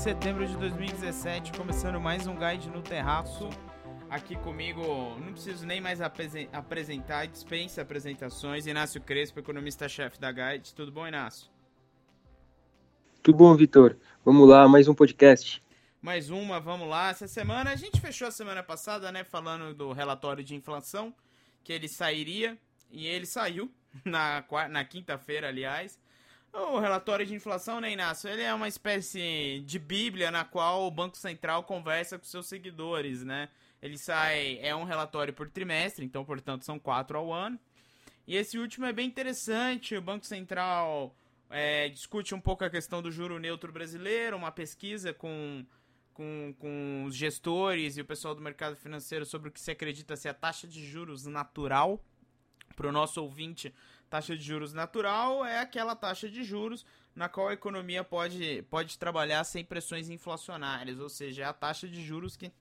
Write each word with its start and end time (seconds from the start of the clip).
de 0.00 0.04
setembro 0.04 0.46
de 0.46 0.56
2017, 0.56 1.52
começando 1.52 2.00
mais 2.00 2.26
um 2.26 2.34
Guide 2.34 2.70
no 2.70 2.80
Terraço. 2.80 3.50
Aqui 4.08 4.34
comigo, 4.34 4.82
não 5.18 5.34
preciso 5.34 5.66
nem 5.66 5.78
mais 5.78 6.00
apresentar, 6.00 7.26
dispensa 7.26 7.82
apresentações. 7.82 8.66
Inácio 8.66 8.98
Crespo, 9.02 9.40
economista-chefe 9.40 10.18
da 10.18 10.32
Guide. 10.32 10.74
Tudo 10.74 10.90
bom, 10.90 11.06
Inácio? 11.06 11.50
Tudo 13.22 13.36
bom, 13.36 13.54
Vitor? 13.54 13.98
Vamos 14.24 14.48
lá, 14.48 14.66
mais 14.66 14.88
um 14.88 14.94
podcast. 14.94 15.62
Mais 16.00 16.30
uma, 16.30 16.58
vamos 16.58 16.88
lá. 16.88 17.10
Essa 17.10 17.28
semana, 17.28 17.70
a 17.70 17.76
gente 17.76 18.00
fechou 18.00 18.26
a 18.26 18.30
semana 18.32 18.62
passada, 18.62 19.12
né, 19.12 19.22
falando 19.22 19.74
do 19.74 19.92
relatório 19.92 20.42
de 20.42 20.54
inflação, 20.54 21.14
que 21.62 21.74
ele 21.74 21.88
sairia, 21.88 22.56
e 22.90 23.06
ele 23.06 23.26
saiu 23.26 23.70
na, 24.02 24.42
na 24.70 24.82
quinta-feira, 24.82 25.48
aliás. 25.48 26.00
O 26.52 26.80
relatório 26.80 27.24
de 27.24 27.34
inflação, 27.34 27.80
né, 27.80 27.92
Inácio? 27.92 28.28
Ele 28.28 28.42
é 28.42 28.52
uma 28.52 28.66
espécie 28.66 29.62
de 29.64 29.78
bíblia 29.78 30.30
na 30.30 30.44
qual 30.44 30.86
o 30.86 30.90
Banco 30.90 31.16
Central 31.16 31.62
conversa 31.62 32.18
com 32.18 32.24
seus 32.24 32.46
seguidores, 32.46 33.22
né? 33.22 33.48
Ele 33.80 33.96
sai, 33.96 34.58
é 34.60 34.74
um 34.74 34.84
relatório 34.84 35.32
por 35.32 35.48
trimestre, 35.48 36.04
então, 36.04 36.24
portanto, 36.24 36.64
são 36.64 36.78
quatro 36.78 37.16
ao 37.16 37.32
ano. 37.32 37.58
E 38.26 38.36
esse 38.36 38.58
último 38.58 38.84
é 38.86 38.92
bem 38.92 39.06
interessante. 39.06 39.96
O 39.96 40.02
Banco 40.02 40.26
Central 40.26 41.14
é, 41.48 41.88
discute 41.88 42.34
um 42.34 42.40
pouco 42.40 42.64
a 42.64 42.70
questão 42.70 43.00
do 43.00 43.10
juro 43.10 43.38
neutro 43.38 43.72
brasileiro, 43.72 44.36
uma 44.36 44.52
pesquisa 44.52 45.14
com, 45.14 45.64
com, 46.12 46.54
com 46.58 47.04
os 47.06 47.14
gestores 47.14 47.96
e 47.96 48.00
o 48.00 48.04
pessoal 48.04 48.34
do 48.34 48.42
mercado 48.42 48.76
financeiro 48.76 49.24
sobre 49.24 49.48
o 49.48 49.52
que 49.52 49.60
se 49.60 49.70
acredita 49.70 50.16
ser 50.16 50.28
a 50.28 50.34
taxa 50.34 50.66
de 50.66 50.84
juros 50.84 51.26
natural. 51.26 52.04
Para 52.76 52.88
o 52.88 52.92
nosso 52.92 53.22
ouvinte, 53.22 53.74
Taxa 54.10 54.36
de 54.36 54.42
juros 54.42 54.74
natural 54.74 55.46
é 55.46 55.60
aquela 55.60 55.94
taxa 55.94 56.28
de 56.28 56.42
juros 56.42 56.84
na 57.14 57.28
qual 57.28 57.48
a 57.48 57.52
economia 57.52 58.02
pode, 58.02 58.62
pode 58.68 58.98
trabalhar 58.98 59.44
sem 59.44 59.64
pressões 59.64 60.10
inflacionárias, 60.10 60.98
ou 60.98 61.08
seja, 61.08 61.42
é 61.42 61.44
a 61.46 61.52
taxa 61.52 61.86
de 61.86 62.04
juros 62.04 62.36
que 62.36 62.52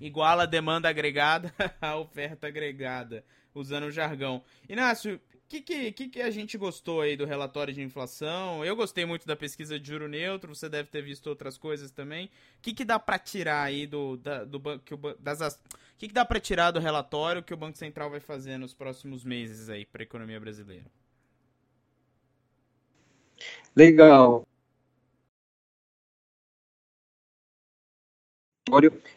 iguala 0.00 0.42
a 0.42 0.46
demanda 0.46 0.88
agregada 0.88 1.54
à 1.80 1.96
oferta 1.96 2.48
agregada, 2.48 3.24
usando 3.54 3.84
o 3.84 3.90
jargão. 3.90 4.42
Inácio, 4.68 5.20
o 5.48 5.62
que, 5.62 5.92
que, 5.92 6.08
que, 6.10 6.20
a 6.20 6.30
gente 6.30 6.58
gostou 6.58 7.00
aí 7.00 7.16
do 7.16 7.24
relatório 7.24 7.72
de 7.72 7.80
inflação? 7.80 8.62
Eu 8.62 8.76
gostei 8.76 9.06
muito 9.06 9.26
da 9.26 9.34
pesquisa 9.34 9.80
de 9.80 9.88
juro 9.88 10.06
neutro, 10.06 10.54
você 10.54 10.68
deve 10.68 10.90
ter 10.90 11.00
visto 11.00 11.26
outras 11.26 11.56
coisas 11.56 11.90
também. 11.90 12.26
O 12.26 12.30
que, 12.60 12.74
que 12.74 12.84
dá 12.84 12.98
para 12.98 13.18
tirar 13.18 13.62
aí 13.62 13.86
do, 13.86 14.18
da, 14.18 14.44
do 14.44 14.60
que 14.80 14.92
o, 14.92 14.98
das 15.18 15.58
que, 15.96 16.06
que 16.06 16.12
dá 16.12 16.22
para 16.22 16.38
tirar 16.38 16.70
do 16.70 16.78
relatório 16.78 17.42
que 17.42 17.54
o 17.54 17.56
Banco 17.56 17.78
Central 17.78 18.10
vai 18.10 18.20
fazer 18.20 18.58
nos 18.58 18.74
próximos 18.74 19.24
meses 19.24 19.70
aí 19.70 19.86
para 19.86 20.02
a 20.02 20.04
economia 20.04 20.38
brasileira? 20.38 20.84
Legal. 23.74 24.46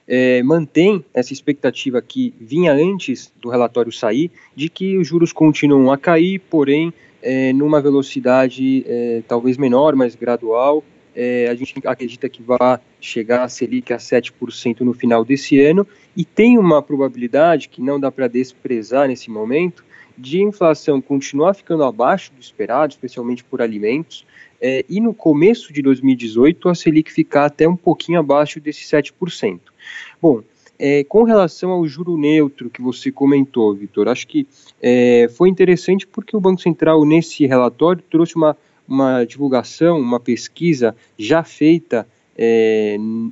É, 0.07 0.43
mantém 0.43 1.03
essa 1.13 1.33
expectativa 1.33 2.01
que 2.01 2.33
vinha 2.39 2.73
antes 2.73 3.31
do 3.41 3.49
relatório 3.49 3.91
sair, 3.91 4.31
de 4.55 4.69
que 4.69 4.97
os 4.97 5.07
juros 5.07 5.31
continuam 5.31 5.91
a 5.91 5.97
cair, 5.97 6.39
porém 6.49 6.93
é, 7.21 7.53
numa 7.53 7.81
velocidade 7.81 8.83
é, 8.87 9.21
talvez 9.27 9.57
menor, 9.57 9.95
mas 9.95 10.15
gradual. 10.15 10.83
É, 11.13 11.47
a 11.49 11.55
gente 11.55 11.73
acredita 11.85 12.29
que 12.29 12.41
vai 12.41 12.79
chegar 12.99 13.43
a 13.43 13.49
Selic 13.49 13.91
a 13.91 13.97
7% 13.97 14.81
no 14.81 14.93
final 14.93 15.25
desse 15.25 15.59
ano, 15.59 15.85
e 16.15 16.23
tem 16.23 16.57
uma 16.57 16.81
probabilidade 16.81 17.67
que 17.67 17.81
não 17.81 17.99
dá 17.99 18.09
para 18.11 18.27
desprezar 18.27 19.07
nesse 19.07 19.29
momento, 19.29 19.83
de 20.21 20.41
inflação 20.41 21.01
continuar 21.01 21.55
ficando 21.55 21.83
abaixo 21.83 22.31
do 22.31 22.39
esperado, 22.39 22.93
especialmente 22.93 23.43
por 23.43 23.61
alimentos, 23.61 24.23
é, 24.61 24.85
e 24.87 25.01
no 25.01 25.13
começo 25.13 25.73
de 25.73 25.81
2018 25.81 26.69
a 26.69 26.75
Selic 26.75 27.11
ficar 27.11 27.45
até 27.45 27.67
um 27.67 27.75
pouquinho 27.75 28.19
abaixo 28.19 28.59
desse 28.59 28.83
7%. 28.83 29.59
Bom, 30.21 30.43
é, 30.77 31.03
com 31.03 31.23
relação 31.23 31.71
ao 31.71 31.87
juro 31.87 32.15
neutro 32.15 32.69
que 32.69 32.81
você 32.81 33.11
comentou, 33.11 33.73
Vitor, 33.73 34.07
acho 34.07 34.27
que 34.27 34.47
é, 34.79 35.27
foi 35.35 35.49
interessante 35.49 36.05
porque 36.05 36.37
o 36.37 36.39
Banco 36.39 36.61
Central, 36.61 37.03
nesse 37.03 37.47
relatório, 37.47 38.03
trouxe 38.09 38.35
uma, 38.35 38.55
uma 38.87 39.23
divulgação, 39.23 39.99
uma 39.99 40.19
pesquisa 40.19 40.95
já 41.17 41.43
feita 41.43 42.07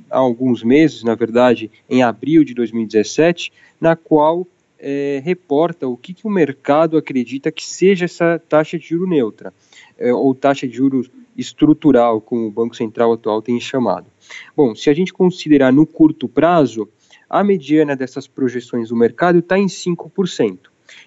há 0.08 0.18
alguns 0.18 0.62
meses, 0.62 1.02
na 1.02 1.16
verdade, 1.16 1.68
em 1.88 2.00
abril 2.00 2.44
de 2.44 2.54
2017, 2.54 3.52
na 3.80 3.96
qual 3.96 4.46
é, 4.80 5.20
reporta 5.22 5.86
o 5.86 5.96
que, 5.96 6.14
que, 6.14 6.26
o 6.26 6.30
mercado 6.30 6.96
acredita 6.96 7.52
que 7.52 7.64
seja 7.64 8.06
essa 8.06 8.38
taxa 8.48 8.78
de 8.78 8.88
juro 8.88 9.06
neutra, 9.06 9.52
é, 9.98 10.12
ou 10.12 10.34
taxa 10.34 10.66
de 10.66 10.74
juros 10.74 11.10
estrutural, 11.36 12.20
como 12.20 12.46
o 12.46 12.50
Banco 12.50 12.74
Central 12.74 13.12
atual 13.12 13.42
tem 13.42 13.60
chamado. 13.60 14.06
Bom, 14.56 14.74
se 14.74 14.88
a 14.90 14.94
gente 14.94 15.12
considerar 15.12 15.72
no 15.72 15.86
curto 15.86 16.28
prazo, 16.28 16.88
a 17.28 17.44
mediana 17.44 17.94
dessas 17.94 18.26
projeções 18.26 18.88
do 18.88 18.96
mercado 18.96 19.38
está 19.38 19.58
em 19.58 19.66
5%. 19.66 20.58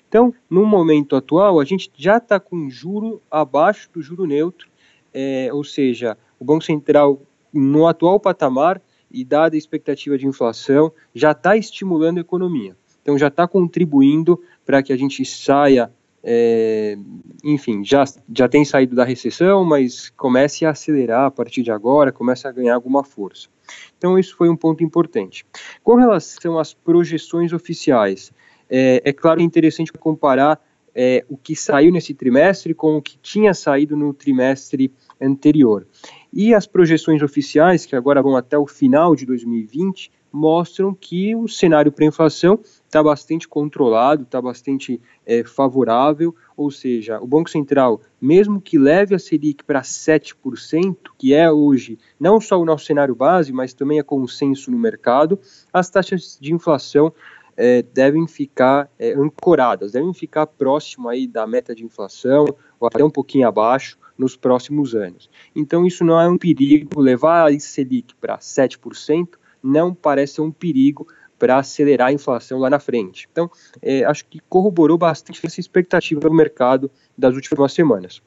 Então, 0.07 0.33
no 0.49 0.65
momento 0.65 1.15
atual, 1.15 1.59
a 1.59 1.65
gente 1.65 1.91
já 1.97 2.17
está 2.17 2.39
com 2.39 2.69
juro 2.69 3.21
abaixo 3.29 3.89
do 3.91 4.01
juro 4.01 4.25
neutro, 4.25 4.69
é, 5.13 5.49
ou 5.51 5.63
seja, 5.63 6.17
o 6.39 6.45
Banco 6.45 6.63
Central, 6.63 7.21
no 7.51 7.87
atual 7.87 8.19
patamar, 8.19 8.81
e 9.11 9.23
dada 9.23 9.55
a 9.55 9.57
expectativa 9.57 10.17
de 10.17 10.25
inflação, 10.25 10.91
já 11.13 11.31
está 11.31 11.55
estimulando 11.55 12.17
a 12.17 12.21
economia. 12.21 12.75
Então, 13.03 13.17
já 13.17 13.27
está 13.27 13.47
contribuindo 13.47 14.41
para 14.65 14.81
que 14.81 14.91
a 14.91 14.97
gente 14.97 15.23
saia 15.23 15.91
é, 16.25 16.97
enfim, 17.43 17.83
já, 17.83 18.05
já 18.33 18.47
tem 18.47 18.63
saído 18.63 18.95
da 18.95 19.03
recessão, 19.03 19.65
mas 19.65 20.09
comece 20.11 20.65
a 20.65 20.69
acelerar 20.69 21.25
a 21.25 21.31
partir 21.31 21.61
de 21.61 21.71
agora, 21.71 22.13
comece 22.13 22.47
a 22.47 22.51
ganhar 22.51 22.75
alguma 22.75 23.03
força. 23.03 23.49
Então, 23.97 24.17
isso 24.17 24.35
foi 24.37 24.47
um 24.47 24.55
ponto 24.55 24.83
importante. 24.83 25.45
Com 25.83 25.95
relação 25.95 26.57
às 26.57 26.73
projeções 26.73 27.51
oficiais, 27.51 28.31
é, 28.69 29.01
é 29.03 29.11
claro 29.11 29.37
que 29.37 29.43
é 29.43 29.45
interessante 29.45 29.91
comparar 29.91 30.61
é, 30.95 31.25
o 31.27 31.35
que 31.35 31.55
saiu 31.55 31.91
nesse 31.91 32.13
trimestre 32.13 32.73
com 32.73 32.95
o 32.95 33.01
que 33.01 33.17
tinha 33.17 33.53
saído 33.53 33.97
no 33.97 34.13
trimestre 34.13 34.93
anterior. 35.19 35.85
E 36.31 36.53
as 36.53 36.65
projeções 36.65 37.21
oficiais, 37.21 37.85
que 37.85 37.95
agora 37.95 38.21
vão 38.21 38.37
até 38.37 38.57
o 38.57 38.67
final 38.67 39.15
de 39.15 39.25
2020, 39.25 40.11
mostram 40.31 40.93
que 40.93 41.35
o 41.35 41.47
cenário 41.47 41.91
para 41.91 42.05
inflação 42.05 42.59
está 42.93 43.01
bastante 43.01 43.47
controlado, 43.47 44.21
está 44.21 44.39
bastante 44.39 45.01
é, 45.25 45.43
favorável, 45.43 46.35
ou 46.55 46.69
seja, 46.69 47.19
o 47.19 47.25
Banco 47.25 47.49
Central, 47.49 47.99
mesmo 48.21 48.61
que 48.61 48.77
leve 48.77 49.15
a 49.15 49.19
Selic 49.19 49.63
para 49.63 49.81
7%, 49.81 50.95
que 51.17 51.33
é 51.33 51.51
hoje 51.51 51.97
não 52.19 52.39
só 52.39 52.61
o 52.61 52.65
nosso 52.65 52.85
cenário 52.85 53.15
base, 53.15 53.51
mas 53.51 53.73
também 53.73 53.97
é 53.97 54.03
consenso 54.03 54.69
no 54.69 54.77
mercado, 54.77 55.39
as 55.73 55.89
taxas 55.89 56.37
de 56.39 56.53
inflação 56.53 57.11
é, 57.57 57.81
devem 57.81 58.27
ficar 58.27 58.87
é, 58.99 59.13
ancoradas, 59.13 59.93
devem 59.93 60.13
ficar 60.13 60.45
próximo 60.45 61.09
aí 61.09 61.25
da 61.25 61.47
meta 61.47 61.73
de 61.73 61.83
inflação, 61.83 62.45
ou 62.79 62.87
até 62.87 63.03
um 63.03 63.09
pouquinho 63.09 63.47
abaixo, 63.47 63.97
nos 64.15 64.35
próximos 64.35 64.93
anos. 64.93 65.27
Então, 65.55 65.87
isso 65.87 66.05
não 66.05 66.21
é 66.21 66.29
um 66.29 66.37
perigo, 66.37 67.01
levar 67.01 67.51
a 67.51 67.59
Selic 67.59 68.13
para 68.21 68.37
7%, 68.37 69.29
não 69.63 69.95
parece 69.95 70.41
um 70.41 70.51
perigo 70.51 71.07
para 71.43 71.57
acelerar 71.57 72.07
a 72.07 72.13
inflação 72.13 72.57
lá 72.57 72.69
na 72.69 72.79
frente. 72.79 73.27
Então, 73.29 73.51
é, 73.81 74.05
acho 74.05 74.23
que 74.23 74.39
corroborou 74.47 74.97
bastante 74.97 75.45
essa 75.45 75.59
expectativa 75.59 76.21
do 76.21 76.33
mercado 76.33 76.89
das 77.17 77.35
últimas 77.35 77.73
semanas. 77.73 78.21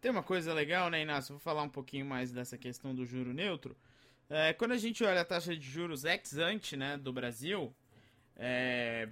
Tem 0.00 0.10
uma 0.10 0.22
coisa 0.22 0.54
legal, 0.54 0.88
né, 0.88 1.02
Inácio? 1.02 1.34
Vou 1.34 1.38
falar 1.38 1.62
um 1.62 1.68
pouquinho 1.68 2.06
mais 2.06 2.32
dessa 2.32 2.56
questão 2.56 2.94
do 2.94 3.04
juro 3.04 3.34
neutro. 3.34 3.76
É, 4.30 4.54
quando 4.54 4.72
a 4.72 4.78
gente 4.78 5.04
olha 5.04 5.20
a 5.20 5.24
taxa 5.24 5.54
de 5.54 5.68
juros 5.68 6.06
ex 6.06 6.38
ante 6.38 6.78
né, 6.78 6.96
do 6.96 7.12
Brasil, 7.12 7.74
é, 8.34 9.06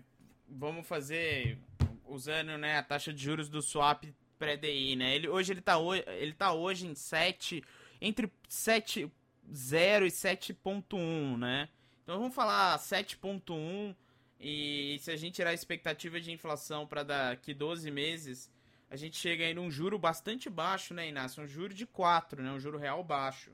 vamos 0.48 0.86
fazer 0.86 1.58
usando 2.06 2.56
né, 2.56 2.78
a 2.78 2.82
taxa 2.82 3.12
de 3.12 3.22
juros 3.22 3.50
do 3.50 3.60
swap 3.60 4.04
pré-DI, 4.38 4.96
né? 4.96 5.14
Ele, 5.14 5.28
hoje 5.28 5.52
ele 5.52 5.60
está 5.60 5.76
ele 6.18 6.32
tá 6.32 6.54
hoje 6.54 6.86
em 6.86 6.94
7, 6.94 7.62
entre 8.00 8.32
7, 8.48 9.12
0 9.52 10.06
e 10.06 10.10
7.1, 10.10 11.36
né? 11.36 11.68
Então 12.08 12.20
vamos 12.20 12.34
falar 12.34 12.78
7.1 12.78 13.94
e 14.40 14.96
se 14.98 15.10
a 15.10 15.16
gente 15.16 15.34
tirar 15.34 15.50
a 15.50 15.52
expectativa 15.52 16.18
de 16.18 16.32
inflação 16.32 16.86
para 16.86 17.02
daqui 17.02 17.52
12 17.52 17.90
meses, 17.90 18.50
a 18.90 18.96
gente 18.96 19.18
chega 19.18 19.44
aí 19.44 19.52
num 19.52 19.70
juro 19.70 19.98
bastante 19.98 20.48
baixo, 20.48 20.94
né, 20.94 21.06
Inácio? 21.06 21.42
Um 21.42 21.46
juro 21.46 21.74
de 21.74 21.84
4, 21.84 22.42
né? 22.42 22.50
Um 22.50 22.58
juro 22.58 22.78
real 22.78 23.04
baixo. 23.04 23.50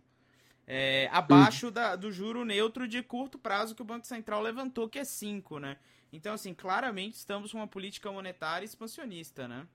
É, 0.68 1.08
abaixo 1.10 1.68
da, 1.68 1.96
do 1.96 2.12
juro 2.12 2.44
neutro 2.44 2.86
de 2.86 3.02
curto 3.02 3.40
prazo 3.40 3.74
que 3.74 3.82
o 3.82 3.84
Banco 3.84 4.06
Central 4.06 4.40
levantou, 4.40 4.88
que 4.88 5.00
é 5.00 5.04
5, 5.04 5.58
né? 5.58 5.76
Então, 6.12 6.32
assim, 6.32 6.54
claramente 6.54 7.14
estamos 7.14 7.50
com 7.50 7.58
uma 7.58 7.66
política 7.66 8.12
monetária 8.12 8.64
expansionista, 8.64 9.48
né? 9.48 9.66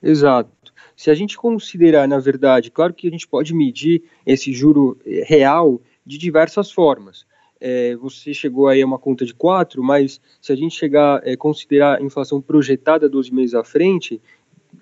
Exato. 0.00 0.72
Se 0.96 1.10
a 1.10 1.14
gente 1.16 1.36
considerar, 1.36 2.06
na 2.06 2.20
verdade, 2.20 2.70
claro 2.70 2.94
que 2.94 3.08
a 3.08 3.10
gente 3.10 3.26
pode 3.26 3.52
medir 3.52 4.08
esse 4.24 4.52
juro 4.52 4.96
real 5.26 5.82
de 6.06 6.18
diversas 6.18 6.70
formas. 6.70 7.26
É, 7.66 7.96
você 7.96 8.34
chegou 8.34 8.68
aí 8.68 8.82
a 8.82 8.86
uma 8.86 8.98
conta 8.98 9.24
de 9.24 9.32
4, 9.32 9.82
mas 9.82 10.20
se 10.38 10.52
a 10.52 10.54
gente 10.54 10.76
chegar 10.76 11.26
é, 11.26 11.34
considerar 11.34 11.98
a 11.98 12.02
inflação 12.02 12.38
projetada 12.38 13.08
12 13.08 13.32
meses 13.32 13.54
à 13.54 13.64
frente, 13.64 14.20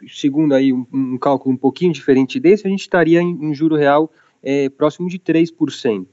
segundo 0.09 0.53
aí 0.53 0.73
um, 0.73 0.85
um, 0.93 1.17
cálculo 1.17 1.55
um 1.55 1.57
pouquinho 1.57 1.93
diferente 1.93 2.41
desse, 2.41 2.67
a 2.67 2.71
gente 2.71 2.81
estaria 2.81 3.23
em, 3.23 3.39
em 3.41 3.55
juro 3.55 3.77
real 3.77 4.11
é, 4.43 4.69
próximo 4.69 5.09
de 5.09 5.17
3%. 5.17 6.07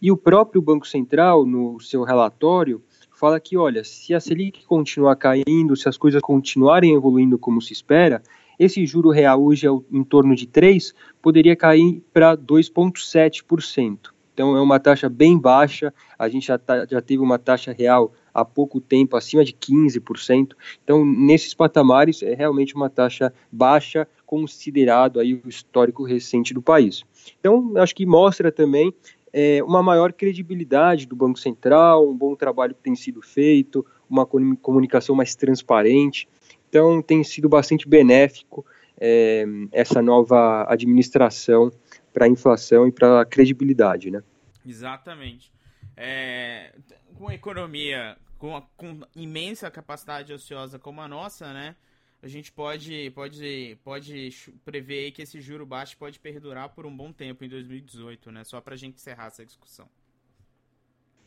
E 0.00 0.10
o 0.10 0.16
próprio 0.16 0.62
Banco 0.62 0.86
Central, 0.88 1.44
no 1.44 1.78
seu 1.78 2.02
relatório, 2.04 2.82
fala 3.12 3.38
que, 3.38 3.58
olha, 3.58 3.84
se 3.84 4.14
a 4.14 4.18
Selic 4.18 4.64
continuar 4.64 5.16
caindo, 5.16 5.76
se 5.76 5.90
as 5.90 5.98
coisas 5.98 6.22
continuarem 6.22 6.94
evoluindo 6.94 7.38
como 7.38 7.60
se 7.60 7.74
espera, 7.74 8.22
esse 8.58 8.86
juro 8.86 9.10
real 9.10 9.44
hoje 9.44 9.66
é 9.66 9.70
em 9.92 10.02
torno 10.02 10.34
de 10.34 10.46
3, 10.46 10.94
poderia 11.20 11.54
cair 11.54 12.02
para 12.14 12.34
2,7%. 12.34 14.13
Então 14.34 14.56
é 14.56 14.60
uma 14.60 14.80
taxa 14.80 15.08
bem 15.08 15.38
baixa, 15.38 15.94
a 16.18 16.28
gente 16.28 16.48
já, 16.48 16.58
tá, 16.58 16.84
já 16.84 17.00
teve 17.00 17.22
uma 17.22 17.38
taxa 17.38 17.72
real 17.72 18.12
há 18.34 18.44
pouco 18.44 18.80
tempo 18.80 19.16
acima 19.16 19.44
de 19.44 19.52
15%. 19.52 20.54
Então, 20.82 21.06
nesses 21.06 21.54
patamares, 21.54 22.20
é 22.20 22.34
realmente 22.34 22.74
uma 22.74 22.90
taxa 22.90 23.32
baixa, 23.50 24.08
considerado 24.26 25.20
aí 25.20 25.34
o 25.34 25.48
histórico 25.48 26.02
recente 26.02 26.52
do 26.52 26.60
país. 26.60 27.04
Então, 27.38 27.72
acho 27.76 27.94
que 27.94 28.04
mostra 28.04 28.50
também 28.50 28.92
é, 29.32 29.62
uma 29.62 29.82
maior 29.82 30.12
credibilidade 30.12 31.06
do 31.06 31.14
Banco 31.14 31.38
Central, 31.38 32.08
um 32.08 32.16
bom 32.16 32.34
trabalho 32.34 32.74
que 32.74 32.82
tem 32.82 32.96
sido 32.96 33.22
feito, 33.22 33.86
uma 34.10 34.26
comunicação 34.26 35.14
mais 35.14 35.36
transparente. 35.36 36.28
Então, 36.68 37.00
tem 37.00 37.22
sido 37.22 37.48
bastante 37.48 37.88
benéfico 37.88 38.66
é, 39.00 39.44
essa 39.70 40.02
nova 40.02 40.66
administração 40.68 41.70
para 42.14 42.26
a 42.26 42.28
inflação 42.28 42.86
e 42.86 42.92
para 42.92 43.20
a 43.20 43.24
credibilidade, 43.26 44.10
né? 44.10 44.22
Exatamente. 44.64 45.52
É, 45.96 46.72
com 47.16 47.28
a 47.28 47.34
economia 47.34 48.16
com, 48.38 48.62
com 48.76 49.00
imensa 49.16 49.70
capacidade 49.70 50.32
ociosa 50.32 50.78
como 50.78 51.00
a 51.00 51.08
nossa, 51.08 51.52
né? 51.52 51.74
A 52.22 52.28
gente 52.28 52.50
pode, 52.50 53.10
pode, 53.10 53.78
pode 53.84 54.30
prever 54.64 55.10
que 55.10 55.22
esse 55.22 55.40
juro 55.40 55.66
baixo 55.66 55.96
pode 55.98 56.18
perdurar 56.18 56.70
por 56.70 56.86
um 56.86 56.96
bom 56.96 57.12
tempo 57.12 57.44
em 57.44 57.48
2018, 57.48 58.30
né? 58.30 58.44
Só 58.44 58.60
para 58.60 58.74
a 58.74 58.76
gente 58.76 58.94
encerrar 58.94 59.26
essa 59.26 59.44
discussão. 59.44 59.86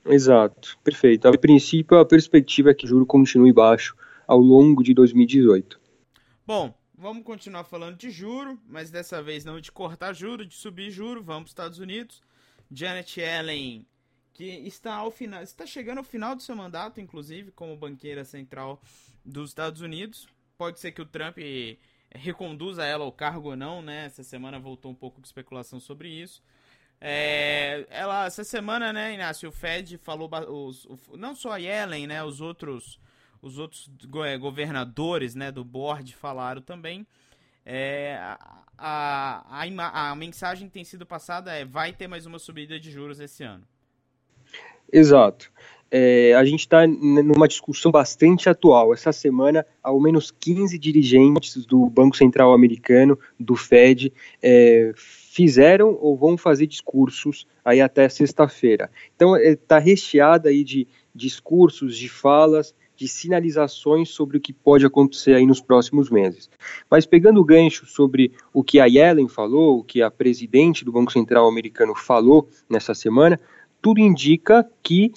Exato, 0.06 0.78
perfeito. 0.84 1.28
A 1.28 1.38
princípio, 1.38 1.98
a 1.98 2.06
perspectiva 2.06 2.72
é 2.72 2.74
que 2.74 2.86
o 2.86 2.88
juro 2.88 3.06
continue 3.06 3.52
baixo 3.52 3.96
ao 4.26 4.40
longo 4.40 4.84
de 4.84 4.94
2018. 4.94 5.80
Bom, 6.46 6.74
vamos 6.98 7.24
continuar 7.24 7.64
falando 7.64 7.98
de 7.98 8.10
juro, 8.10 8.60
mas 8.68 8.90
dessa 8.90 9.22
vez 9.22 9.46
não 9.46 9.60
de 9.60 9.72
cortar 9.72 10.14
juro, 10.14 10.46
de 10.46 10.56
subir 10.56 10.90
juro. 10.90 11.24
Vamos 11.24 11.44
para 11.44 11.46
os 11.46 11.52
Estados 11.52 11.80
Unidos. 11.80 12.22
Janet 12.72 13.20
Yellen 13.20 13.86
que 14.38 14.46
está 14.46 14.94
ao 14.94 15.10
final, 15.10 15.42
está 15.42 15.66
chegando 15.66 15.98
ao 15.98 16.04
final 16.04 16.36
do 16.36 16.44
seu 16.44 16.56
mandato, 16.56 17.02
inclusive 17.02 17.52
como 17.52 17.76
banqueira 17.76 18.24
central 18.24 18.80
dos 19.26 19.50
Estados 19.50 19.82
Unidos. 19.82 20.28
Pode 20.60 20.80
ser 20.80 20.92
que 20.92 21.02
o 21.02 21.06
Trump 21.08 21.40
reconduza 22.12 22.86
ela 22.86 23.04
ao 23.04 23.12
cargo 23.12 23.50
ou 23.50 23.56
não, 23.56 23.82
né? 23.82 24.06
Essa 24.06 24.24
semana 24.24 24.60
voltou 24.60 24.92
um 24.92 24.96
pouco 24.96 25.20
de 25.20 25.28
especulação 25.28 25.80
sobre 25.80 26.10
isso. 26.10 26.44
É, 27.02 27.88
ela 27.90 28.28
essa 28.28 28.44
semana, 28.44 28.94
né, 28.94 29.16
Inácio, 29.16 29.50
o 29.50 29.52
Fed 29.52 29.98
falou 29.98 30.30
os, 30.50 30.86
o, 30.86 31.18
não 31.18 31.36
só 31.36 31.54
a 31.54 31.58
Yellen, 31.58 32.06
né, 32.06 32.24
os 32.24 32.40
outros 32.40 33.00
os 33.42 33.58
outros 33.58 33.90
é, 34.26 34.38
governadores, 34.38 35.36
né, 35.36 35.52
do 35.52 35.64
board 35.64 36.16
falaram 36.16 36.62
também. 36.62 37.06
É, 37.66 38.18
a, 38.20 38.64
a, 38.78 39.64
a, 39.64 40.12
a 40.12 40.16
mensagem 40.16 40.68
que 40.68 40.74
tem 40.74 40.84
sido 40.84 41.06
passada 41.06 41.52
é 41.52 41.66
vai 41.66 41.92
ter 41.92 42.08
mais 42.08 42.26
uma 42.26 42.40
subida 42.40 42.80
de 42.80 42.92
juros 42.92 43.20
esse 43.20 43.44
ano. 43.44 43.68
Exato. 44.92 45.52
É, 45.90 46.34
a 46.34 46.44
gente 46.44 46.62
está 46.62 46.86
numa 46.86 47.48
discussão 47.48 47.92
bastante 47.92 48.50
atual. 48.50 48.94
Essa 48.94 49.14
semana, 49.14 49.66
ao 49.82 50.00
menos 50.00 50.32
15 50.32 50.78
dirigentes 50.78 51.66
do 51.66 51.90
Banco 51.90 52.16
Central 52.16 52.54
Americano, 52.54 53.18
do 53.40 53.56
Fed, 53.56 54.12
é, 54.42 54.92
fizeram 54.96 55.98
ou 56.02 56.18
vão 56.18 56.38
fazer 56.38 56.68
discursos 56.68 57.48
aí 57.64 57.80
até 57.80 58.10
sexta-feira. 58.10 58.90
Então, 59.16 59.38
está 59.38 59.78
é, 59.78 59.82
recheada 59.82 60.50
aí 60.50 60.64
de 60.64 60.88
discursos, 61.16 61.98
de 61.98 62.10
falas, 62.10 62.76
de 62.98 63.08
sinalizações 63.08 64.10
sobre 64.10 64.38
o 64.38 64.42
que 64.42 64.52
pode 64.52 64.86
acontecer 64.86 65.36
aí 65.36 65.46
nos 65.46 65.62
próximos 65.62 66.10
meses. 66.10 66.50
Mas 66.90 67.06
pegando 67.06 67.40
o 67.40 67.46
gancho 67.46 67.86
sobre 67.86 68.32
o 68.52 68.64
que 68.64 68.80
a 68.80 68.86
Yellen 68.86 69.28
falou, 69.28 69.80
o 69.80 69.84
que 69.84 70.02
a 70.02 70.10
presidente 70.10 70.84
do 70.84 70.92
Banco 70.92 71.12
Central 71.12 71.48
americano 71.48 71.94
falou 71.96 72.50
nessa 72.68 72.96
semana, 72.96 73.40
tudo 73.82 74.00
indica 74.00 74.68
que 74.82 75.14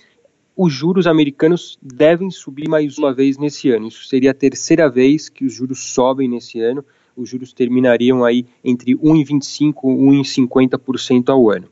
os 0.55 0.73
juros 0.73 1.07
americanos 1.07 1.79
devem 1.81 2.31
subir 2.31 2.69
mais 2.69 2.99
uma 2.99 3.15
vez 3.15 3.39
nesse 3.39 3.71
ano. 3.71 3.89
Isso 3.89 4.05
seria 4.07 4.33
a 4.33 4.35
terceira 4.35 4.91
vez 4.91 5.31
que 5.31 5.47
os 5.47 5.55
juros 5.55 5.79
sobem 5.95 6.29
nesse 6.29 6.61
ano. 6.61 6.85
Os 7.17 7.31
juros 7.31 7.55
terminariam 7.55 8.25
aí 8.25 8.45
entre 8.63 8.95
1,25% 8.95 9.75
e 9.85 10.51
1,50% 10.53 11.31
ao 11.31 11.51
ano. 11.51 11.67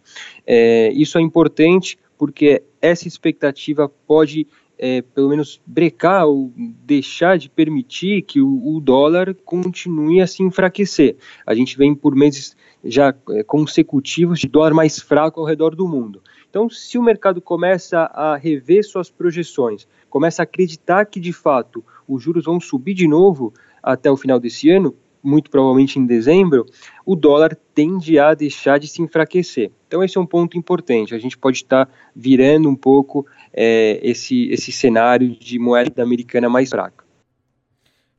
É, 0.46 0.90
isso 0.94 1.18
é 1.18 1.20
importante 1.20 1.98
porque 2.16 2.62
essa 2.82 3.06
expectativa 3.06 3.88
pode, 3.88 4.46
é, 4.78 5.02
pelo 5.02 5.28
menos, 5.28 5.60
brecar 5.66 6.26
ou 6.26 6.52
deixar 6.56 7.36
de 7.36 7.50
permitir 7.50 8.22
que 8.22 8.40
o, 8.40 8.76
o, 8.76 8.80
dólar 8.80 9.34
continue 9.44 10.20
a 10.20 10.26
se 10.26 10.42
enfraquecer. 10.42 11.16
A 11.44 11.54
gente 11.54 11.76
vem 11.76 11.94
por 11.94 12.14
meses 12.14 12.56
já 12.84 13.14
é, 13.30 13.42
consecutivos 13.42 14.38
de 14.38 14.46
dólar 14.46 14.72
mais 14.72 15.00
fraco 15.00 15.40
ao 15.40 15.46
redor 15.46 15.74
do 15.74 15.88
mundo. 15.88 16.22
Então, 16.48 16.70
se 16.70 16.96
o 16.96 17.02
mercado 17.02 17.42
começa 17.42 18.02
a 18.14 18.36
rever 18.36 18.84
suas 18.84 19.10
projeções, 19.10 19.86
começa 20.08 20.42
a 20.42 20.44
acreditar 20.44 21.04
que 21.06 21.20
de 21.20 21.32
fato 21.32 21.84
os 22.06 22.22
juros 22.22 22.44
vão 22.44 22.60
subir 22.60 22.94
de 22.94 23.06
novo 23.06 23.52
até 23.82 24.10
o 24.10 24.16
final 24.16 24.38
desse 24.38 24.70
ano, 24.70 24.94
muito 25.28 25.50
provavelmente 25.50 25.98
em 25.98 26.06
dezembro, 26.06 26.64
o 27.04 27.14
dólar 27.14 27.54
tende 27.74 28.18
a 28.18 28.34
deixar 28.34 28.78
de 28.78 28.88
se 28.88 29.02
enfraquecer. 29.02 29.70
Então 29.86 30.02
esse 30.02 30.16
é 30.16 30.20
um 30.20 30.26
ponto 30.26 30.56
importante. 30.56 31.14
A 31.14 31.18
gente 31.18 31.36
pode 31.36 31.58
estar 31.58 31.88
virando 32.14 32.68
um 32.68 32.74
pouco 32.74 33.26
é, 33.52 34.00
esse, 34.02 34.48
esse 34.48 34.72
cenário 34.72 35.30
de 35.30 35.58
moeda 35.58 36.02
americana 36.02 36.48
mais 36.48 36.70
fraca. 36.70 37.04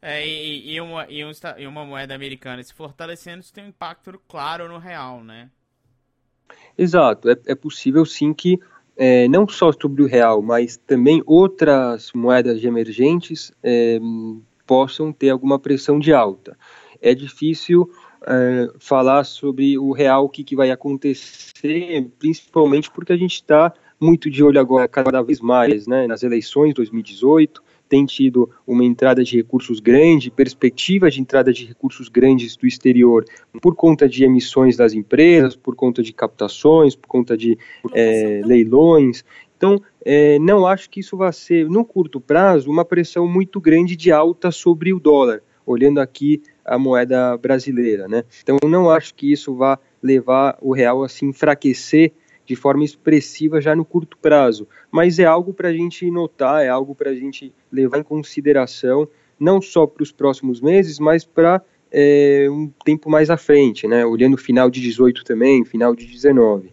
É, 0.01 0.25
e, 0.25 0.75
e, 0.75 0.79
uma, 0.79 1.05
e, 1.09 1.25
um, 1.25 1.31
e 1.57 1.67
uma 1.67 1.83
moeda 1.83 2.15
americana 2.15 2.63
se 2.63 2.73
fortalecendo, 2.73 3.41
isso 3.41 3.53
tem 3.53 3.65
um 3.65 3.69
impacto 3.69 4.17
claro 4.29 4.69
no 4.69 4.77
real, 4.77 5.23
né? 5.23 5.49
Exato, 6.77 7.29
é, 7.29 7.35
é 7.47 7.55
possível 7.55 8.05
sim 8.05 8.33
que 8.33 8.57
é, 8.95 9.27
não 9.27 9.47
só 9.47 9.71
sobre 9.71 10.01
o 10.01 10.07
real, 10.07 10.41
mas 10.41 10.77
também 10.77 11.21
outras 11.25 12.11
moedas 12.13 12.63
emergentes 12.63 13.51
é, 13.61 13.99
possam 14.65 15.11
ter 15.11 15.29
alguma 15.29 15.57
pressão 15.57 15.99
de 15.99 16.13
alta. 16.13 16.57
É 17.01 17.13
difícil 17.13 17.89
é, 18.25 18.69
falar 18.79 19.23
sobre 19.23 19.77
o 19.77 19.91
real, 19.91 20.25
o 20.25 20.29
que, 20.29 20.43
que 20.43 20.55
vai 20.55 20.71
acontecer, 20.71 22.07
principalmente 22.17 22.91
porque 22.91 23.13
a 23.13 23.17
gente 23.17 23.35
está 23.35 23.73
muito 23.99 24.29
de 24.29 24.43
olho 24.43 24.59
agora 24.59 24.87
cada 24.87 25.21
vez 25.21 25.41
mais 25.41 25.85
né, 25.85 26.07
nas 26.07 26.23
eleições 26.23 26.73
2018, 26.73 27.61
tem 27.89 28.05
tido 28.05 28.49
uma 28.67 28.85
entrada 28.85 29.23
de 29.23 29.37
recursos 29.37 29.79
grande, 29.79 30.29
perspectiva 30.29 31.09
de 31.09 31.19
entrada 31.19 31.51
de 31.51 31.65
recursos 31.65 32.07
grandes 32.07 32.55
do 32.55 32.67
exterior 32.67 33.25
por 33.59 33.75
conta 33.75 34.07
de 34.07 34.23
emissões 34.23 34.77
das 34.77 34.93
empresas, 34.93 35.55
por 35.55 35.75
conta 35.75 36.03
de 36.03 36.13
captações, 36.13 36.95
por 36.95 37.07
conta 37.07 37.35
de 37.35 37.57
é, 37.91 38.41
leilões. 38.45 39.25
Então, 39.57 39.81
é, 40.05 40.37
não 40.39 40.67
acho 40.67 40.89
que 40.89 40.99
isso 40.99 41.17
vai 41.17 41.33
ser, 41.33 41.67
no 41.67 41.83
curto 41.83 42.21
prazo, 42.21 42.69
uma 42.69 42.85
pressão 42.85 43.27
muito 43.27 43.59
grande 43.59 43.95
de 43.95 44.11
alta 44.11 44.51
sobre 44.51 44.93
o 44.93 44.99
dólar, 44.99 45.41
olhando 45.65 45.99
aqui 45.99 46.41
a 46.69 46.77
moeda 46.77 47.35
brasileira. 47.37 48.07
Né? 48.07 48.23
Então, 48.43 48.57
não 48.69 48.89
acho 48.89 49.15
que 49.15 49.31
isso 49.31 49.55
vá 49.55 49.79
levar 50.01 50.57
o 50.61 50.71
real 50.71 51.03
a 51.03 51.09
se 51.09 51.25
enfraquecer 51.25 52.13
de 52.45 52.55
forma 52.55 52.83
expressiva 52.83 53.59
já 53.59 53.75
no 53.75 53.83
curto 53.83 54.17
prazo. 54.17 54.67
Mas 54.91 55.17
é 55.19 55.25
algo 55.25 55.53
para 55.53 55.69
a 55.69 55.73
gente 55.73 56.09
notar, 56.09 56.63
é 56.63 56.69
algo 56.69 56.93
para 56.93 57.09
a 57.09 57.15
gente 57.15 57.53
levar 57.71 57.99
em 57.99 58.03
consideração, 58.03 59.07
não 59.39 59.61
só 59.61 59.87
para 59.87 60.03
os 60.03 60.11
próximos 60.11 60.61
meses, 60.61 60.99
mas 60.99 61.25
para 61.25 61.61
é, 61.91 62.47
um 62.49 62.71
tempo 62.85 63.09
mais 63.09 63.29
à 63.29 63.37
frente, 63.37 63.87
né? 63.87 64.05
olhando 64.05 64.35
o 64.35 64.37
final 64.37 64.69
de 64.69 64.79
18 64.79 65.23
também, 65.23 65.65
final 65.65 65.95
de 65.95 66.05
19. 66.05 66.71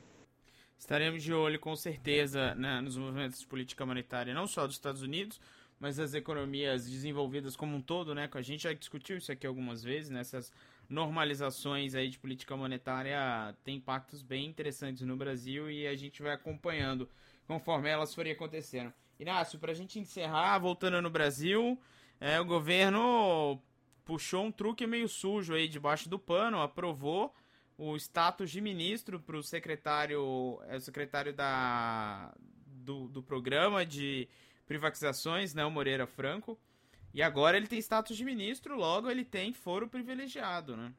Estaremos 0.79 1.23
de 1.23 1.33
olho 1.33 1.59
com 1.59 1.75
certeza 1.75 2.55
né, 2.55 2.81
nos 2.81 2.97
movimentos 2.97 3.41
de 3.41 3.47
política 3.47 3.85
monetária, 3.85 4.33
não 4.33 4.47
só 4.47 4.67
dos 4.67 4.76
Estados 4.76 5.03
Unidos, 5.03 5.41
mas 5.78 5.97
das 5.97 6.14
economias 6.14 6.88
desenvolvidas 6.88 7.56
como 7.56 7.76
um 7.76 7.83
todo, 7.83 8.14
né? 8.14 8.28
A 8.33 8.42
gente 8.42 8.62
já 8.62 8.73
discutiu 8.73 9.16
isso 9.16 9.30
aqui 9.30 9.47
algumas 9.47 9.83
vezes, 9.83 10.11
nessas 10.11 10.50
né, 10.50 10.56
normalizações 10.88 11.95
aí 11.95 12.09
de 12.09 12.18
política 12.18 12.56
monetária 12.56 13.18
tem 13.64 13.76
impactos 13.76 14.23
bem 14.23 14.47
interessantes 14.47 15.02
no 15.02 15.16
Brasil 15.16 15.71
e 15.71 15.87
a 15.87 15.97
gente 15.97 16.23
vai 16.23 16.33
acompanhando 16.33 17.09
conforme 17.47 17.88
elas 17.88 18.14
forem 18.14 18.33
acontecendo. 18.33 18.92
Inácio, 19.18 19.59
para 19.59 19.73
a 19.73 19.75
gente 19.75 19.99
encerrar, 19.99 20.59
voltando 20.59 21.00
no 21.00 21.11
Brasil, 21.11 21.78
é, 22.21 22.40
o 22.40 22.45
governo 22.45 23.61
puxou 24.04 24.45
um 24.45 24.52
truque 24.52 24.87
meio 24.87 25.09
sujo 25.09 25.54
aí 25.54 25.68
debaixo 25.68 26.09
do 26.09 26.18
pano, 26.18 26.61
aprovou 26.61 27.35
o 27.78 27.97
status 27.97 28.50
de 28.50 28.61
ministro 28.61 29.21
para 29.21 29.37
o 29.37 29.42
secretário, 29.42 30.61
é, 30.68 30.76
o 30.76 30.80
secretário 30.80 31.33
da, 31.33 32.33
do, 32.66 33.09
do 33.09 33.23
programa 33.23 33.85
de 33.85 34.28
privatizações, 34.66 35.54
né, 35.54 35.64
o 35.64 35.70
Moreira 35.70 36.06
Franco. 36.06 36.58
E 37.14 37.23
agora 37.23 37.56
ele 37.56 37.66
tem 37.66 37.78
status 37.78 38.16
de 38.16 38.25
ministro, 38.25 38.76
logo 38.76 39.08
ele 39.11 39.25
tem 39.25 39.52
foro 39.52 39.88
privilegiado, 39.88 40.76
né? 40.76 40.92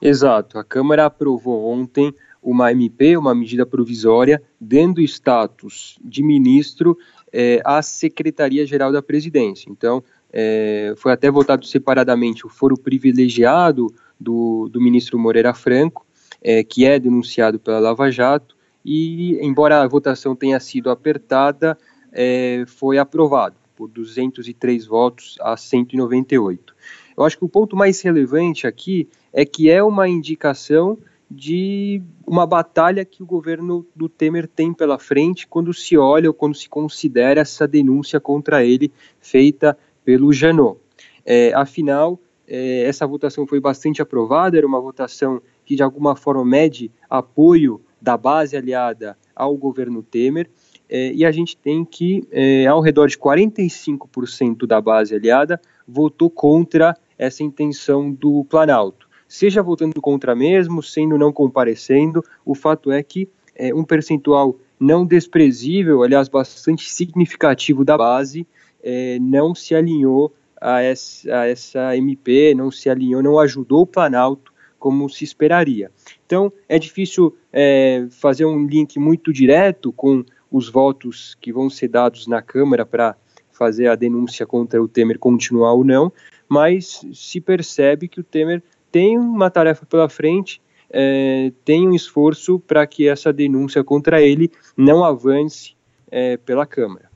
Exato. 0.00 0.58
A 0.58 0.64
Câmara 0.64 1.06
aprovou 1.06 1.64
ontem 1.66 2.14
uma 2.42 2.70
MP, 2.70 3.16
uma 3.16 3.34
medida 3.34 3.66
provisória, 3.66 4.42
dando 4.60 5.00
status 5.00 5.98
de 6.04 6.22
ministro 6.22 6.96
é, 7.32 7.60
à 7.64 7.82
Secretaria-Geral 7.82 8.92
da 8.92 9.02
Presidência. 9.02 9.70
Então, 9.70 10.04
é, 10.32 10.94
foi 10.96 11.12
até 11.12 11.30
votado 11.30 11.66
separadamente 11.66 12.46
o 12.46 12.48
foro 12.48 12.76
privilegiado 12.76 13.88
do, 14.20 14.68
do 14.68 14.80
ministro 14.80 15.18
Moreira 15.18 15.54
Franco, 15.54 16.06
é, 16.42 16.62
que 16.62 16.84
é 16.84 16.98
denunciado 16.98 17.58
pela 17.58 17.80
Lava 17.80 18.10
Jato, 18.10 18.56
e, 18.84 19.38
embora 19.42 19.82
a 19.82 19.88
votação 19.88 20.36
tenha 20.36 20.58
sido 20.60 20.90
apertada, 20.90 21.76
é, 22.12 22.64
foi 22.66 22.98
aprovado 22.98 23.56
por 23.76 23.88
203 23.88 24.86
votos 24.86 25.36
a 25.40 25.56
198. 25.56 26.74
Eu 27.16 27.24
acho 27.24 27.38
que 27.38 27.44
o 27.44 27.48
ponto 27.48 27.76
mais 27.76 28.00
relevante 28.00 28.66
aqui 28.66 29.08
é 29.32 29.44
que 29.44 29.70
é 29.70 29.82
uma 29.82 30.08
indicação 30.08 30.98
de 31.30 32.00
uma 32.26 32.46
batalha 32.46 33.04
que 33.04 33.22
o 33.22 33.26
governo 33.26 33.86
do 33.94 34.08
Temer 34.08 34.48
tem 34.48 34.72
pela 34.72 34.98
frente 34.98 35.46
quando 35.46 35.74
se 35.74 35.96
olha 35.96 36.30
ou 36.30 36.34
quando 36.34 36.54
se 36.54 36.68
considera 36.68 37.40
essa 37.40 37.68
denúncia 37.68 38.18
contra 38.18 38.64
ele 38.64 38.90
feita 39.20 39.76
pelo 40.04 40.32
Janot. 40.32 40.78
É, 41.24 41.52
afinal, 41.54 42.18
é, 42.46 42.84
essa 42.84 43.06
votação 43.06 43.46
foi 43.46 43.60
bastante 43.60 44.00
aprovada, 44.00 44.56
era 44.56 44.66
uma 44.66 44.80
votação 44.80 45.42
que 45.64 45.76
de 45.76 45.82
alguma 45.82 46.16
forma 46.16 46.44
mede 46.44 46.90
apoio 47.10 47.80
da 48.00 48.16
base 48.16 48.56
aliada 48.56 49.18
ao 49.36 49.54
governo 49.56 50.02
Temer, 50.02 50.48
é, 50.88 51.12
e 51.12 51.24
a 51.24 51.30
gente 51.30 51.56
tem 51.56 51.84
que, 51.84 52.26
é, 52.30 52.66
ao 52.66 52.80
redor 52.80 53.08
de 53.08 53.18
45% 53.18 54.66
da 54.66 54.80
base 54.80 55.14
aliada 55.14 55.60
votou 55.86 56.30
contra 56.30 56.96
essa 57.18 57.42
intenção 57.42 58.10
do 58.12 58.44
Planalto. 58.44 59.08
Seja 59.26 59.62
votando 59.62 60.00
contra 60.00 60.34
mesmo, 60.34 60.82
sendo 60.82 61.18
não 61.18 61.32
comparecendo, 61.32 62.22
o 62.44 62.54
fato 62.54 62.90
é 62.90 63.02
que 63.02 63.28
é, 63.54 63.74
um 63.74 63.84
percentual 63.84 64.56
não 64.80 65.04
desprezível, 65.04 66.02
aliás, 66.02 66.28
bastante 66.28 66.88
significativo 66.88 67.84
da 67.84 67.98
base, 67.98 68.46
é, 68.82 69.18
não 69.20 69.54
se 69.54 69.74
alinhou 69.74 70.32
a 70.60 70.80
essa, 70.80 71.40
a 71.40 71.46
essa 71.46 71.96
MP, 71.96 72.54
não 72.54 72.70
se 72.70 72.88
alinhou, 72.88 73.22
não 73.22 73.38
ajudou 73.38 73.82
o 73.82 73.86
Planalto 73.86 74.52
como 74.78 75.08
se 75.08 75.24
esperaria. 75.24 75.90
Então, 76.24 76.52
é 76.68 76.78
difícil 76.78 77.36
é, 77.52 78.06
fazer 78.10 78.44
um 78.44 78.66
link 78.66 78.98
muito 78.98 79.32
direto 79.32 79.92
com 79.92 80.24
os 80.50 80.68
votos 80.68 81.36
que 81.40 81.52
vão 81.52 81.68
ser 81.68 81.88
dados 81.88 82.26
na 82.26 82.42
Câmara 82.42 82.86
para 82.86 83.16
fazer 83.50 83.88
a 83.88 83.96
denúncia 83.96 84.46
contra 84.46 84.80
o 84.82 84.88
Temer 84.88 85.18
continuar 85.18 85.72
ou 85.72 85.84
não, 85.84 86.12
mas 86.48 87.04
se 87.12 87.40
percebe 87.40 88.08
que 88.08 88.20
o 88.20 88.24
Temer 88.24 88.62
tem 88.90 89.18
uma 89.18 89.50
tarefa 89.50 89.84
pela 89.84 90.08
frente, 90.08 90.62
é, 90.90 91.52
tem 91.64 91.86
um 91.86 91.94
esforço 91.94 92.58
para 92.60 92.86
que 92.86 93.08
essa 93.08 93.32
denúncia 93.32 93.84
contra 93.84 94.22
ele 94.22 94.50
não 94.76 95.04
avance 95.04 95.76
é, 96.10 96.36
pela 96.36 96.64
Câmara. 96.64 97.10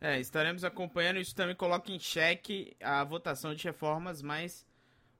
É, 0.00 0.20
estaremos 0.20 0.64
acompanhando. 0.64 1.18
Isso 1.18 1.34
também 1.34 1.54
coloca 1.54 1.90
em 1.90 1.98
xeque 1.98 2.76
a 2.82 3.04
votação 3.04 3.54
de 3.54 3.64
reformas 3.64 4.22
mais, 4.22 4.64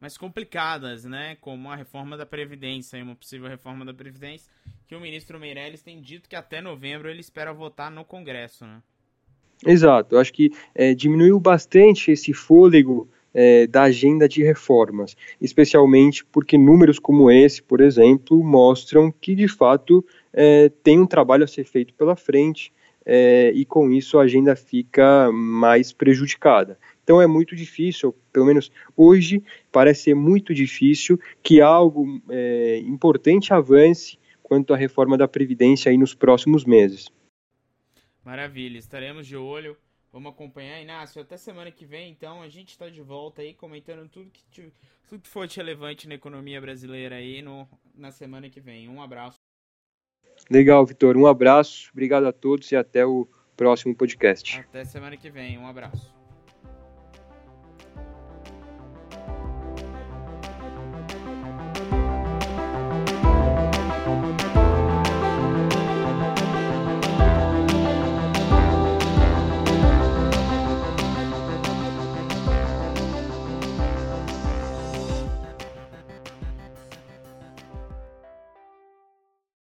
mais 0.00 0.16
complicadas, 0.18 1.04
né? 1.04 1.36
Como 1.40 1.70
a 1.70 1.76
reforma 1.76 2.16
da 2.16 2.26
Previdência, 2.26 3.02
uma 3.02 3.14
possível 3.14 3.48
reforma 3.48 3.84
da 3.84 3.94
Previdência, 3.94 4.50
que 4.86 4.94
o 4.94 5.00
ministro 5.00 5.38
Meirelles 5.38 5.82
tem 5.82 6.00
dito 6.00 6.28
que 6.28 6.36
até 6.36 6.60
novembro 6.60 7.08
ele 7.08 7.20
espera 7.20 7.52
votar 7.52 7.90
no 7.90 8.04
Congresso, 8.04 8.66
né? 8.66 8.82
Exato, 9.64 10.14
eu 10.14 10.18
acho 10.18 10.32
que 10.32 10.52
é, 10.74 10.94
diminuiu 10.94 11.40
bastante 11.40 12.10
esse 12.10 12.32
fôlego 12.34 13.08
é, 13.32 13.66
da 13.66 13.84
agenda 13.84 14.28
de 14.28 14.42
reformas, 14.42 15.16
especialmente 15.40 16.24
porque 16.24 16.58
números 16.58 16.98
como 16.98 17.30
esse, 17.30 17.62
por 17.62 17.80
exemplo, 17.80 18.42
mostram 18.42 19.10
que 19.10 19.34
de 19.34 19.48
fato 19.48 20.04
é, 20.32 20.70
tem 20.82 20.98
um 21.00 21.06
trabalho 21.06 21.44
a 21.44 21.46
ser 21.46 21.64
feito 21.64 21.94
pela 21.94 22.16
frente 22.16 22.72
é, 23.06 23.52
e 23.52 23.64
com 23.64 23.90
isso 23.92 24.18
a 24.18 24.22
agenda 24.22 24.56
fica 24.56 25.30
mais 25.32 25.92
prejudicada. 25.92 26.76
Então 27.04 27.22
é 27.22 27.26
muito 27.26 27.54
difícil, 27.54 28.12
pelo 28.32 28.46
menos 28.46 28.70
hoje, 28.96 29.40
parece 29.70 30.02
ser 30.02 30.14
muito 30.14 30.52
difícil 30.52 31.18
que 31.40 31.60
algo 31.60 32.20
é, 32.28 32.78
importante 32.78 33.54
avance 33.54 34.18
quanto 34.42 34.74
à 34.74 34.76
reforma 34.76 35.16
da 35.16 35.28
Previdência 35.28 35.90
aí 35.90 35.96
nos 35.96 36.14
próximos 36.14 36.64
meses. 36.64 37.08
Maravilha, 38.24 38.76
estaremos 38.76 39.24
de 39.24 39.36
olho. 39.36 39.76
Vamos 40.12 40.32
acompanhar, 40.32 40.80
Inácio. 40.80 41.20
Até 41.20 41.36
semana 41.36 41.70
que 41.70 41.84
vem, 41.84 42.10
então, 42.10 42.42
a 42.42 42.48
gente 42.48 42.70
está 42.70 42.88
de 42.88 43.02
volta 43.02 43.42
aí 43.42 43.54
comentando 43.54 44.08
tudo 44.08 44.30
que, 44.30 44.72
tudo 45.06 45.22
que 45.22 45.28
for 45.28 45.46
relevante 45.46 46.08
na 46.08 46.14
economia 46.14 46.60
brasileira 46.60 47.16
aí 47.16 47.42
no, 47.42 47.68
na 47.94 48.10
semana 48.10 48.48
que 48.48 48.60
vem. 48.60 48.88
Um 48.88 49.02
abraço. 49.02 49.35
Legal, 50.50 50.84
Vitor. 50.86 51.16
Um 51.16 51.26
abraço. 51.26 51.90
Obrigado 51.92 52.26
a 52.26 52.32
todos 52.32 52.70
e 52.70 52.76
até 52.76 53.04
o 53.04 53.28
próximo 53.56 53.94
podcast. 53.94 54.60
Até 54.60 54.84
semana 54.84 55.16
que 55.16 55.30
vem. 55.30 55.58
Um 55.58 55.66
abraço. 55.66 56.14